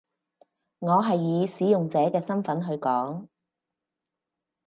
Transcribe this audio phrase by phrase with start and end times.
[0.79, 3.27] 我係以使用者嘅身分去講